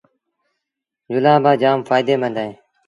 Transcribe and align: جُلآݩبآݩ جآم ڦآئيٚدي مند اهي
جُلآݩبآݩ 1.11 1.59
جآم 1.61 1.79
ڦآئيٚدي 1.87 2.15
مند 2.21 2.37
اهي 2.41 2.51